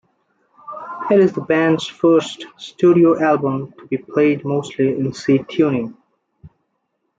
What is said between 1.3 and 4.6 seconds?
the band's first studio album to be played